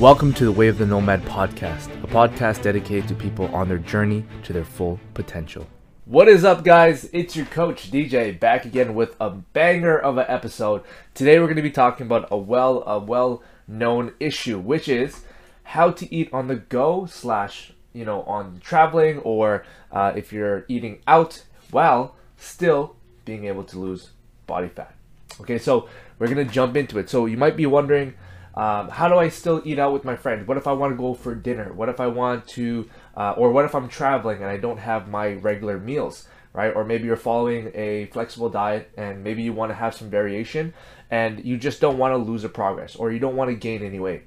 [0.00, 3.78] Welcome to the Way of the Nomad podcast, a podcast dedicated to people on their
[3.78, 5.68] journey to their full potential.
[6.04, 7.08] What is up, guys?
[7.12, 10.82] It's your coach DJ back again with a banger of an episode.
[11.14, 15.22] Today, we're going to be talking about a well, a well-known issue, which is
[15.62, 20.64] how to eat on the go slash you know on traveling or uh, if you're
[20.66, 24.10] eating out while still being able to lose
[24.48, 24.92] body fat.
[25.40, 25.88] Okay, so
[26.18, 27.08] we're gonna jump into it.
[27.08, 28.14] So you might be wondering
[28.54, 30.46] um, how do I still eat out with my friends?
[30.46, 31.72] What if I want to go for dinner?
[31.72, 35.08] What if I want to, uh, or what if I'm traveling and I don't have
[35.08, 36.74] my regular meals, right?
[36.74, 40.72] Or maybe you're following a flexible diet and maybe you want to have some variation
[41.10, 43.82] and you just don't want to lose a progress or you don't want to gain
[43.82, 44.22] any weight.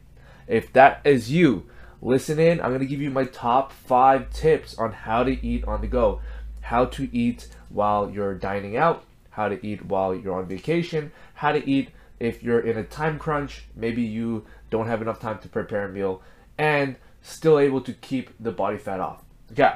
[0.45, 1.66] If that is you,
[2.02, 2.59] listen in.
[2.59, 5.88] I'm going to give you my top five tips on how to eat on the
[5.88, 6.21] go,
[6.59, 11.53] how to eat while you're dining out, how to eat while you're on vacation, how
[11.53, 15.49] to eat if you're in a time crunch, maybe you don't have enough time to
[15.49, 16.21] prepare a meal,
[16.58, 19.23] and still able to keep the body fat off.
[19.52, 19.75] Okay,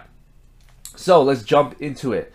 [0.96, 2.34] so let's jump into it.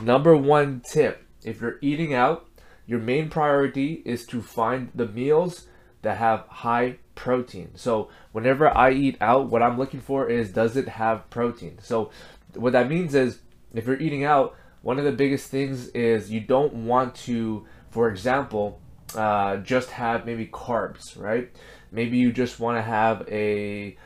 [0.00, 2.48] Number one tip if you're eating out,
[2.86, 5.66] your main priority is to find the meals
[6.02, 7.70] that have high protein.
[7.74, 11.78] So, whenever I eat out, what I'm looking for is does it have protein?
[11.82, 12.10] So,
[12.54, 13.40] what that means is
[13.74, 18.08] if you're eating out, one of the biggest things is you don't want to, for
[18.08, 18.80] example,
[19.16, 21.50] uh, just have maybe carbs, right?
[21.90, 23.96] Maybe you just want to have a,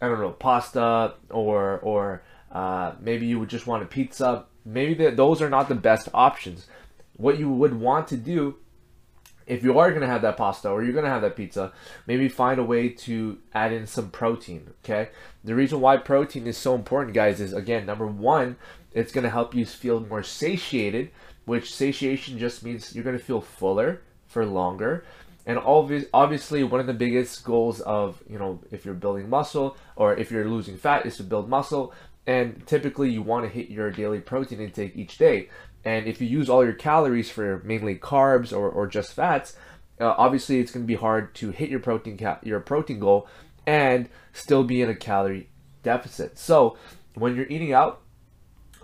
[0.00, 4.46] I don't know, pasta or or uh, maybe you would just want a pizza.
[4.64, 6.66] Maybe the, those are not the best options.
[7.16, 8.56] What you would want to do
[9.46, 11.72] if you are going to have that pasta or you're going to have that pizza,
[12.06, 14.70] maybe find a way to add in some protein.
[14.82, 15.10] Okay.
[15.42, 18.56] The reason why protein is so important, guys, is again, number one,
[18.92, 21.10] it's going to help you feel more satiated,
[21.44, 24.00] which satiation just means you're going to feel fuller
[24.34, 25.04] for longer.
[25.46, 30.14] And obviously, one of the biggest goals of, you know, if you're building muscle or
[30.14, 31.94] if you're losing fat is to build muscle.
[32.26, 35.48] And typically, you want to hit your daily protein intake each day.
[35.84, 39.56] And if you use all your calories for mainly carbs or, or just fats,
[40.00, 43.28] uh, obviously it's going to be hard to hit your protein ca- your protein goal
[43.66, 45.48] and still be in a calorie
[45.82, 46.38] deficit.
[46.38, 46.76] So
[47.14, 48.00] when you're eating out,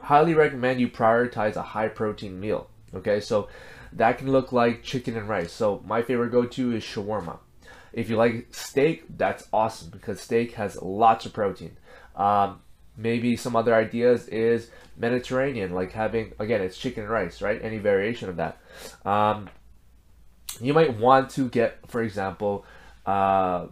[0.02, 2.69] highly recommend you prioritize a high protein meal.
[2.94, 3.48] Okay, so
[3.92, 5.52] that can look like chicken and rice.
[5.52, 7.38] So my favorite go-to is shawarma.
[7.92, 11.76] If you like steak, that's awesome because steak has lots of protein.
[12.14, 12.60] Um,
[12.96, 17.60] maybe some other ideas is Mediterranean, like having again it's chicken and rice, right?
[17.62, 18.58] Any variation of that.
[19.04, 19.48] Um,
[20.60, 22.64] you might want to get, for example,
[23.06, 23.66] uh,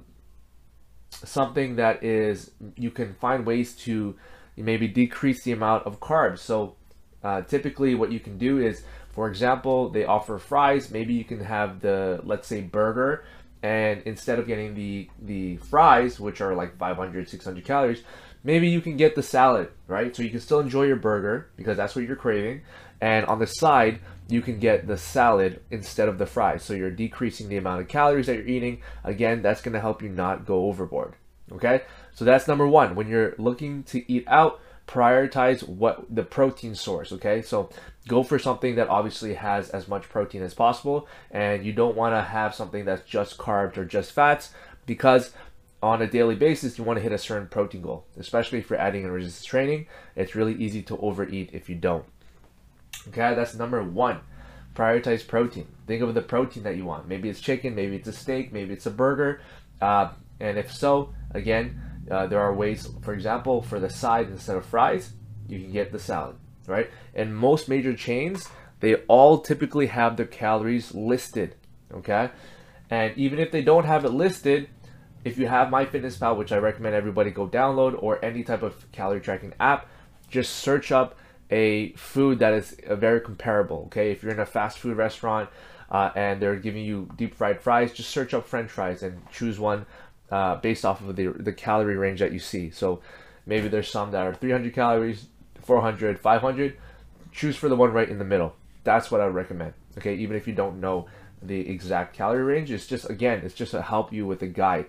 [1.10, 4.16] something that is you can find ways to
[4.56, 6.38] maybe decrease the amount of carbs.
[6.38, 6.76] So
[7.22, 8.82] uh, typically, what you can do is
[9.18, 10.92] for example, they offer fries.
[10.92, 13.24] Maybe you can have the, let's say, burger,
[13.64, 18.04] and instead of getting the the fries, which are like 500, 600 calories,
[18.44, 20.14] maybe you can get the salad, right?
[20.14, 22.60] So you can still enjoy your burger because that's what you're craving,
[23.00, 23.98] and on the side,
[24.28, 26.62] you can get the salad instead of the fries.
[26.62, 28.82] So you're decreasing the amount of calories that you're eating.
[29.02, 31.14] Again, that's going to help you not go overboard.
[31.50, 31.82] Okay,
[32.14, 32.94] so that's number one.
[32.94, 37.42] When you're looking to eat out, prioritize what the protein source okay?
[37.42, 37.68] So
[38.08, 42.14] go for something that obviously has as much protein as possible and you don't want
[42.14, 44.50] to have something that's just carbs or just fats
[44.86, 45.32] because
[45.82, 48.06] on a daily basis you want to hit a certain protein goal.
[48.18, 52.06] Especially if you're adding in resistance training it's really easy to overeat if you don't.
[53.08, 54.20] Okay that's number one.
[54.74, 55.66] Prioritize protein.
[55.86, 57.06] Think of the protein that you want.
[57.06, 59.42] Maybe it's chicken maybe it's a steak maybe it's a burger
[59.82, 61.78] uh, and if so again
[62.10, 65.12] uh, there are ways, for example, for the side instead of fries,
[65.48, 66.36] you can get the salad,
[66.66, 66.90] right?
[67.14, 68.48] And most major chains,
[68.80, 71.54] they all typically have their calories listed,
[71.92, 72.30] okay?
[72.90, 74.68] And even if they don't have it listed,
[75.24, 79.20] if you have MyFitnessPal, which I recommend everybody go download, or any type of calorie
[79.20, 79.86] tracking app,
[80.30, 81.16] just search up
[81.50, 83.84] a food that is uh, very comparable.
[83.86, 85.48] Okay, if you're in a fast food restaurant
[85.90, 89.58] uh, and they're giving you deep fried fries, just search up French fries and choose
[89.58, 89.86] one
[90.30, 92.70] uh, based off of the, the calorie range that you see.
[92.70, 93.00] So
[93.46, 95.26] maybe there's some that are 300 calories,
[95.62, 96.76] 400, 500.
[97.32, 98.54] Choose for the one right in the middle.
[98.84, 99.74] That's what I recommend.
[99.98, 101.06] Okay, even if you don't know
[101.42, 104.86] the exact calorie range, it's just again, it's just to help you with a guide.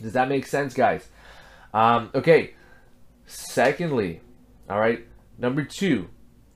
[0.00, 1.08] Does that make sense, guys?
[1.72, 2.54] Um, okay.
[3.26, 4.20] Secondly,
[4.68, 5.06] all right,
[5.38, 6.08] number two,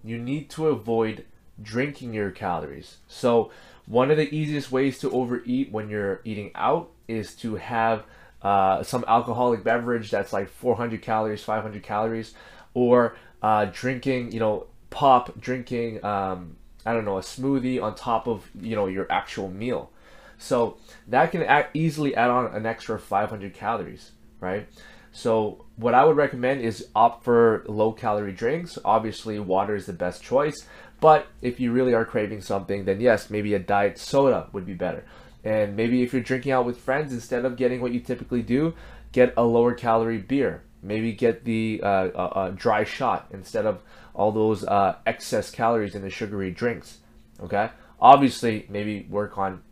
[0.03, 1.25] you need to avoid
[1.63, 2.99] drinking your calories.
[3.07, 3.51] So
[3.87, 8.05] one of the easiest ways to overeat when you're eating out is to have
[8.43, 12.35] uh, some alcoholic beverage that's like 400 calories, 500 calories,
[12.75, 18.29] or uh, drinking, you know, pop, drinking, um, I don't know, a smoothie on top
[18.29, 19.91] of, you know, your actual meal.
[20.39, 20.77] So
[21.09, 24.69] that can easily add on an extra 500 calories, right?
[25.13, 28.77] So what I would recommend is opt for low calorie drinks.
[28.85, 30.67] Obviously, water is the best choice,
[31.01, 34.75] but if you really are craving something, then yes, maybe a diet soda would be
[34.75, 35.05] better.
[35.45, 38.75] And maybe if you're drinking out with friends, instead of getting what you typically do,
[39.13, 40.63] get a lower calorie beer.
[40.83, 43.83] Maybe get the uh, a dry shot instead of
[44.15, 46.99] all those uh, excess calories in the sugary drinks.
[47.41, 47.71] Okay.
[48.01, 49.63] Obviously, maybe work on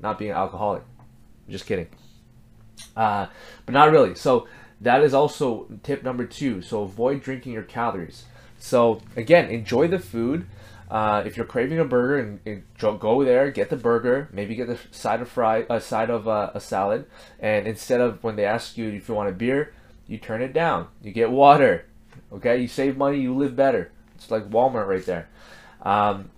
[0.00, 0.82] not being alcoholic.
[1.48, 1.88] Just kidding.
[2.96, 3.26] Uh,
[3.66, 4.14] but not really.
[4.14, 4.46] So
[4.80, 6.62] that is also tip number two.
[6.62, 8.24] So avoid drinking your calories.
[8.62, 10.46] So again, enjoy the food.
[10.88, 12.62] Uh, if you're craving a burger, and, and,
[13.00, 14.28] go there, get the burger.
[14.32, 17.06] Maybe get the side of fry, a side of uh, a salad,
[17.40, 19.74] and instead of when they ask you if you want a beer,
[20.06, 20.88] you turn it down.
[21.02, 21.86] You get water.
[22.32, 23.90] Okay, you save money, you live better.
[24.14, 25.28] It's like Walmart right there.
[25.82, 26.30] Um,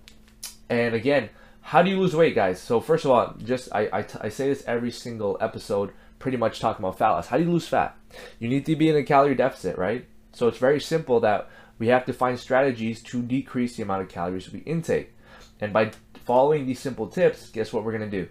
[0.71, 1.29] and again,
[1.61, 2.59] how do you lose weight, guys?
[2.59, 6.61] So first of all, just I, I, I say this every single episode, pretty much
[6.61, 7.27] talking about fat loss.
[7.27, 7.97] How do you lose fat?
[8.39, 10.07] You need to be in a calorie deficit, right?
[10.33, 11.49] So it's very simple that
[11.79, 15.15] we have to find strategies to decrease the amount of calories we intake.
[15.61, 15.93] And by
[16.25, 18.29] following these simple tips, guess what we're going to do?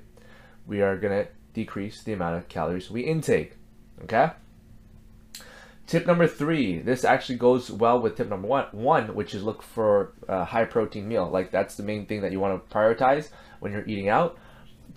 [0.66, 3.54] We are going to decrease the amount of calories we intake.
[4.04, 4.32] Okay?
[5.86, 9.62] Tip number three, this actually goes well with tip number one, one which is look
[9.62, 11.30] for a high protein meal.
[11.30, 13.30] Like that's the main thing that you want to prioritize
[13.60, 14.38] when you're eating out.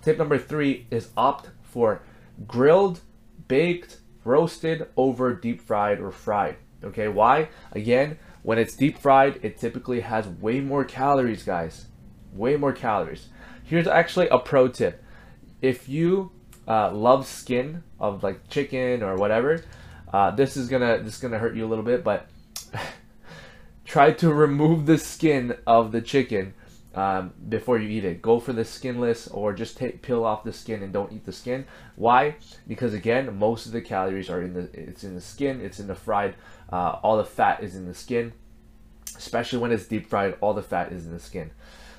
[0.01, 2.01] Tip number three is opt for
[2.47, 3.01] grilled,
[3.47, 6.55] baked, roasted over deep fried or fried.
[6.83, 7.49] Okay, why?
[7.73, 8.17] Again,
[8.47, 11.87] when it's deep fried, it typically has way more calories, guys.
[12.31, 13.27] Way more calories.
[13.65, 15.03] Here's actually a pro tip.
[15.61, 16.31] If you
[16.65, 19.65] uh, love skin of like chicken or whatever,
[20.13, 22.29] uh, this is gonna this is gonna hurt you a little bit, but
[23.85, 26.53] try to remove the skin of the chicken
[26.97, 28.21] um, before you eat it.
[28.21, 31.31] Go for the skinless, or just take, peel off the skin and don't eat the
[31.31, 31.65] skin.
[31.95, 32.35] Why?
[32.67, 35.61] Because again, most of the calories are in the it's in the skin.
[35.61, 36.35] It's in the fried
[36.71, 38.33] uh, all the fat is in the skin,
[39.15, 40.37] especially when it's deep fried.
[40.41, 41.51] All the fat is in the skin.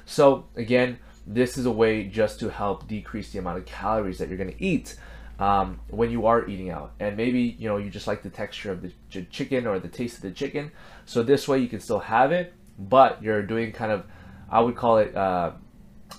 [0.04, 4.28] So again, this is a way just to help decrease the amount of calories that
[4.28, 4.96] you're going to eat
[5.38, 6.92] um, when you are eating out.
[6.98, 9.88] And maybe you know you just like the texture of the ch- chicken or the
[9.88, 10.72] taste of the chicken.
[11.06, 14.04] So this way you can still have it, but you're doing kind of
[14.50, 15.52] I would call it uh,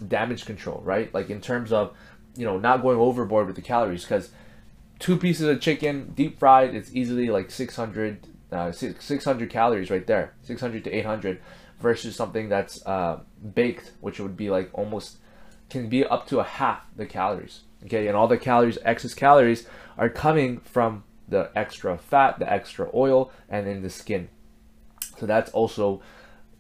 [0.08, 1.14] damage control, right?
[1.14, 1.96] Like in terms of
[2.36, 4.30] you know not going overboard with the calories because
[5.00, 10.34] two pieces of chicken deep fried it's easily like 600 uh, 600 calories right there,
[10.44, 11.40] 600 to 800,
[11.80, 13.20] versus something that's uh,
[13.54, 15.18] baked, which would be like almost
[15.70, 17.62] can be up to a half the calories.
[17.86, 19.68] Okay, and all the calories, excess calories,
[19.98, 24.30] are coming from the extra fat, the extra oil, and in the skin.
[25.18, 26.02] So that's also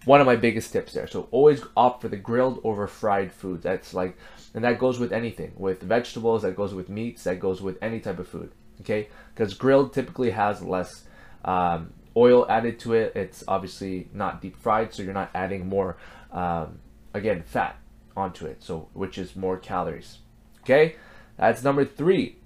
[0.05, 1.07] one of my biggest tips there.
[1.07, 3.61] So always opt for the grilled over fried food.
[3.61, 4.17] That's like,
[4.53, 7.99] and that goes with anything, with vegetables, that goes with meats, that goes with any
[7.99, 8.51] type of food.
[8.81, 11.03] Okay, because grilled typically has less
[11.43, 13.13] um, oil added to it.
[13.15, 15.97] It's obviously not deep fried, so you're not adding more,
[16.31, 16.79] um,
[17.13, 17.75] again, fat
[18.15, 18.63] onto it.
[18.63, 20.19] So which is more calories.
[20.61, 20.95] Okay,
[21.37, 22.37] that's number three.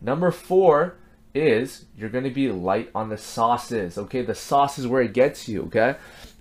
[0.00, 0.96] Number four
[1.34, 3.98] is you're going to be light on the sauces.
[3.98, 5.64] Okay, the sauce is where it gets you.
[5.64, 5.96] Okay,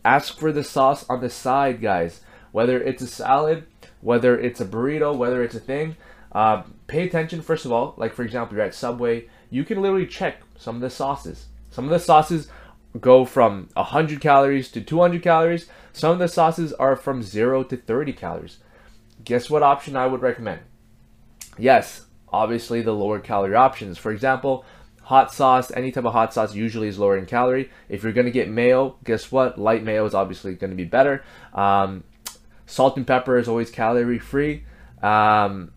[0.05, 2.21] ask for the sauce on the side, guys.
[2.51, 3.65] Whether it's a salad,
[3.99, 5.97] whether it's a burrito, whether it's a thing.
[6.31, 7.95] Uh, pay attention first of all.
[7.97, 9.27] Like for example, you're at Subway.
[9.49, 11.47] You can literally check some of the sauces.
[11.71, 12.47] Some of the sauces
[13.01, 15.67] go from 100 calories to 200 calories.
[15.91, 18.59] Some of the sauces are from 0 to 30 calories.
[19.23, 20.61] Guess what option I would recommend?
[21.57, 23.97] Yes, obviously the lower calorie options.
[23.97, 24.65] For example,
[25.05, 27.69] hot sauce, any type of hot sauce usually is lower in calorie.
[27.89, 29.57] If you're going to get mayo, guess what?
[29.57, 31.23] Light mayo is obviously going to be better.
[31.53, 32.03] Um,
[32.65, 34.63] salt and pepper is always calorie free.
[35.03, 35.71] Um,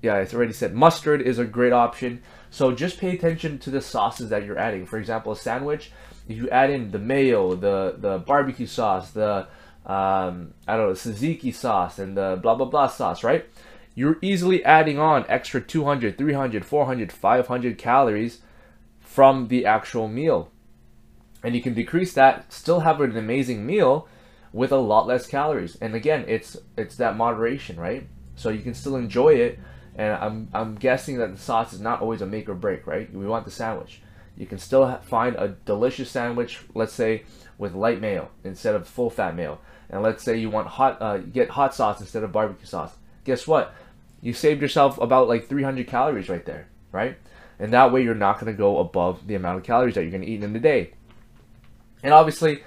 [0.00, 2.22] yeah, it's already said mustard is a great option.
[2.50, 4.86] So just pay attention to the sauces that you're adding.
[4.86, 5.92] For example, a sandwich,
[6.26, 9.46] if you add in the mayo, the the barbecue sauce, the
[9.84, 13.44] um, I don't know, tzatziki sauce, and the blah blah blah sauce, right?
[13.94, 18.38] You're easily adding on extra 200, 300, 400, 500 calories
[19.12, 20.50] from the actual meal.
[21.42, 24.08] And you can decrease that, still have an amazing meal
[24.52, 25.76] with a lot less calories.
[25.80, 28.06] And again, it's it's that moderation, right?
[28.36, 29.58] So you can still enjoy it
[29.94, 33.12] and I'm, I'm guessing that the sauce is not always a make or break, right?
[33.12, 34.00] We want the sandwich.
[34.36, 37.24] You can still find a delicious sandwich, let's say
[37.58, 39.58] with light mayo instead of full fat mayo.
[39.90, 42.94] And let's say you want hot, uh, get hot sauce instead of barbecue sauce.
[43.24, 43.74] Guess what?
[44.22, 47.18] You saved yourself about like 300 calories right there, right?
[47.58, 50.10] And that way you're not going to go above the amount of calories that you're
[50.10, 50.92] going to eat in a day.
[52.02, 52.62] And obviously,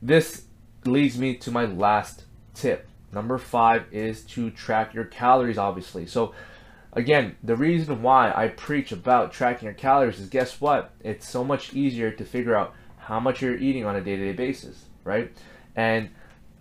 [0.00, 0.46] this
[0.84, 2.24] leads me to my last
[2.54, 2.88] tip.
[3.12, 6.06] Number five is to track your calories, obviously.
[6.06, 6.34] So
[6.92, 10.92] again, the reason why I preach about tracking your calories is guess what?
[11.00, 14.24] It's so much easier to figure out how much you're eating on a day to
[14.24, 15.30] day basis, right?
[15.76, 16.10] And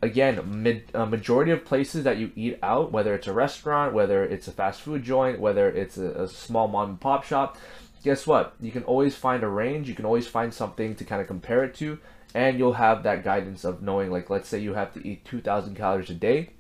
[0.02, 4.24] again, mid, a majority of places that you eat out, whether it's a restaurant, whether
[4.24, 7.58] it's a fast food joint, whether it's a, a small mom and pop shop,
[8.04, 8.56] guess what?
[8.60, 9.88] You can always find a range.
[9.88, 12.00] You can always find something to kind of compare it to,
[12.34, 15.76] and you'll have that guidance of knowing, like, let's say you have to eat 2,000
[15.76, 16.52] calories a day.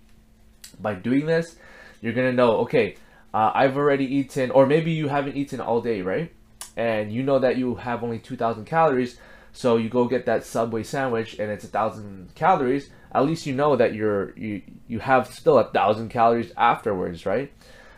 [0.79, 1.55] By doing this,
[2.01, 2.95] you're gonna know, okay,
[3.33, 6.31] uh, I've already eaten, or maybe you haven't eaten all day, right?
[6.77, 9.17] And you know that you have only 2,000 calories,
[9.53, 12.89] so you go get that Subway sandwich and it's a thousand calories.
[13.13, 17.51] At least you know that you're you you have still a thousand calories afterwards, right?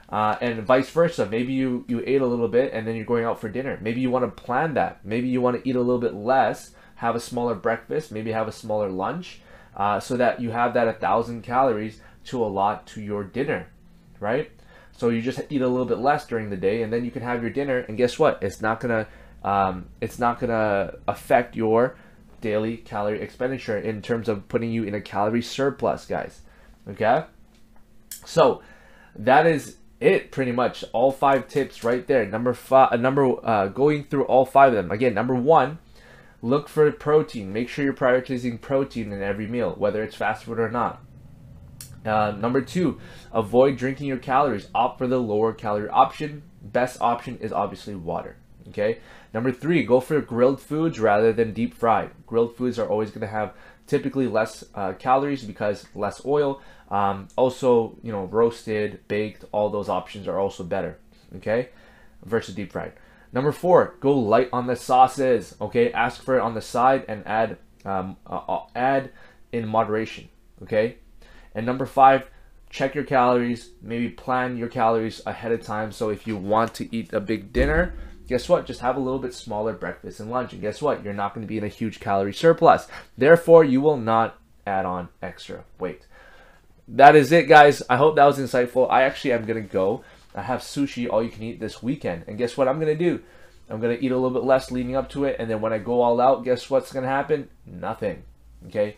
[0.10, 1.26] Uh, and vice versa.
[1.26, 3.78] Maybe you you ate a little bit and then you're going out for dinner.
[3.82, 5.06] Maybe you want to plan that.
[5.06, 8.48] Maybe you want to eat a little bit less, have a smaller breakfast, maybe have
[8.48, 9.42] a smaller lunch,
[9.76, 13.68] uh, so that you have that a thousand calories to allot to your dinner,
[14.20, 14.52] right?
[14.96, 17.24] So you just eat a little bit less during the day, and then you can
[17.24, 17.80] have your dinner.
[17.80, 18.40] And guess what?
[18.42, 19.08] It's not gonna
[19.44, 21.98] um, it's not gonna affect your
[22.44, 26.42] daily calorie expenditure in terms of putting you in a calorie surplus, guys.
[26.88, 27.24] Okay,
[28.26, 28.62] so
[29.16, 30.84] that is it pretty much.
[30.92, 32.26] All five tips right there.
[32.26, 34.92] Number five uh, number uh, going through all five of them.
[34.92, 35.80] Again number one
[36.42, 37.54] look for protein.
[37.54, 41.02] Make sure you're prioritizing protein in every meal whether it's fast food or not.
[42.06, 43.00] Uh, number two
[43.32, 44.68] avoid drinking your calories.
[44.76, 46.44] Opt for the lower calorie option.
[46.62, 48.36] Best option is obviously water.
[48.68, 49.00] Okay.
[49.34, 52.12] Number three, go for grilled foods rather than deep fried.
[52.28, 53.54] Grilled foods are always going to have
[53.88, 56.62] typically less uh, calories because less oil.
[56.90, 61.00] Um, also, you know, roasted, baked, all those options are also better.
[61.38, 61.70] Okay,
[62.24, 62.94] versus deep fried.
[63.32, 65.56] Number four, go light on the sauces.
[65.60, 69.12] Okay, ask for it on the side and add um, uh, uh add
[69.52, 70.30] in moderation.
[70.62, 70.98] Okay,
[71.56, 72.28] and number five,
[72.70, 73.72] check your calories.
[73.82, 75.92] Maybe plan your calories ahead of time.
[75.92, 77.96] So if you want to eat a big dinner
[78.28, 78.66] guess what?
[78.66, 80.54] Just have a little bit smaller breakfast and lunch.
[80.54, 81.04] And guess what?
[81.04, 82.88] You're not going to be in a huge calorie surplus.
[83.18, 86.06] Therefore, you will not add on extra weight.
[86.88, 87.82] That is it, guys.
[87.90, 88.90] I hope that was insightful.
[88.90, 90.04] I actually am going to go.
[90.36, 92.24] I have sushi all you can eat this weekend.
[92.28, 93.22] And guess what I'm going to do?
[93.70, 95.38] I'm going to eat a little bit less leading up to it.
[95.40, 97.50] And then when I go all out, guess what's going to happen?
[97.66, 98.24] Nothing.
[98.68, 98.98] Okay?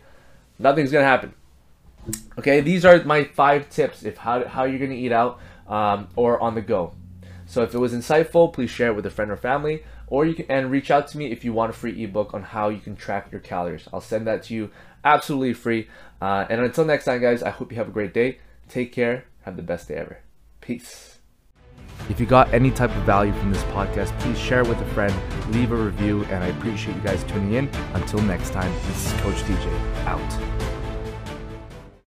[0.58, 1.34] Nothing's going to happen.
[2.38, 6.08] Okay, these are my five tips if how, how you're going to eat out um,
[6.16, 6.94] or on the go.
[7.46, 10.34] So if it was insightful, please share it with a friend or family, or you
[10.34, 12.80] can and reach out to me if you want a free ebook on how you
[12.80, 13.88] can track your calories.
[13.92, 14.70] I'll send that to you
[15.04, 15.88] absolutely free.
[16.20, 18.38] Uh, and until next time, guys, I hope you have a great day.
[18.68, 19.24] Take care.
[19.42, 20.18] Have the best day ever.
[20.60, 21.18] Peace.
[22.10, 24.86] If you got any type of value from this podcast, please share it with a
[24.86, 25.14] friend,
[25.52, 27.68] leave a review, and I appreciate you guys tuning in.
[27.94, 29.66] Until next time, this is Coach DJ
[30.04, 30.55] out.